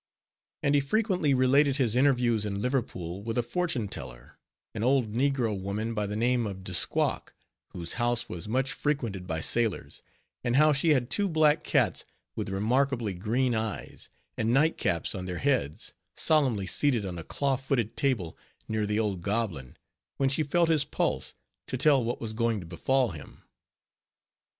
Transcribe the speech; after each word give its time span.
And 0.63 0.73
he 0.73 0.81
frequently 0.81 1.35
related 1.35 1.77
his 1.77 1.95
interviews 1.95 2.43
in 2.43 2.59
Liverpool 2.59 3.21
with 3.21 3.37
a 3.37 3.43
fortune 3.43 3.87
teller, 3.87 4.39
an 4.73 4.83
old 4.83 5.11
negro 5.13 5.55
woman 5.55 5.93
by 5.93 6.07
the 6.07 6.15
name 6.15 6.47
of 6.47 6.63
De 6.63 6.73
Squak, 6.73 7.35
whose 7.67 7.93
house 8.01 8.27
was 8.27 8.47
much 8.47 8.71
frequented 8.73 9.27
by 9.27 9.41
sailors; 9.41 10.01
and 10.43 10.55
how 10.55 10.73
she 10.73 10.89
had 10.89 11.11
two 11.11 11.29
black 11.29 11.63
cats, 11.63 12.03
with 12.35 12.49
remarkably 12.49 13.13
green 13.13 13.53
eyes, 13.53 14.09
and 14.35 14.49
nightcaps 14.51 15.13
on 15.13 15.25
their 15.25 15.37
heads, 15.37 15.93
solemnly 16.15 16.65
seated 16.65 17.05
on 17.05 17.19
a 17.19 17.23
claw 17.23 17.55
footed 17.55 17.95
table 17.95 18.35
near 18.67 18.87
the 18.87 18.99
old 18.99 19.21
goblin; 19.21 19.77
when 20.17 20.29
she 20.29 20.41
felt 20.41 20.67
his 20.69 20.83
pulse, 20.83 21.35
to 21.67 21.77
tell 21.77 22.03
what 22.03 22.19
was 22.19 22.33
going 22.33 22.59
to 22.59 22.65
befall 22.65 23.11
him. 23.11 23.43